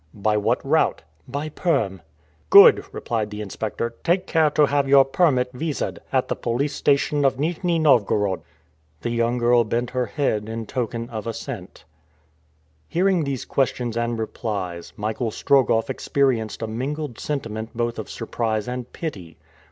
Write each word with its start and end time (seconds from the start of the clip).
"By 0.15 0.35
what 0.35 0.65
route?" 0.65 1.03
"By 1.27 1.49
Perm." 1.49 2.01
"Good!" 2.49 2.83
replied 2.91 3.29
the 3.29 3.39
inspector. 3.39 3.93
"Take 4.03 4.25
care 4.25 4.49
to 4.49 4.65
have 4.65 4.89
your 4.89 5.05
permit 5.05 5.53
viséd, 5.53 5.99
at 6.11 6.27
the 6.27 6.35
police 6.35 6.73
station 6.73 7.23
of 7.23 7.37
Nijni 7.37 7.77
Novgorod." 7.79 8.41
The 9.01 9.11
young 9.11 9.37
girl 9.37 9.63
bent 9.63 9.91
her 9.91 10.07
head 10.07 10.49
in 10.49 10.65
token 10.65 11.07
of 11.11 11.27
assent. 11.27 11.85
Hearing 12.89 13.25
these 13.25 13.45
questions 13.45 13.95
and 13.95 14.17
replies, 14.17 14.91
Michael 14.97 15.29
Strogoff 15.29 15.87
experienced 15.87 16.63
a 16.63 16.67
mingled 16.67 17.19
sentiment 17.19 17.77
both 17.77 17.99
of 17.99 18.09
surprise 18.09 18.67
and 18.67 18.91
pity. 18.91 19.37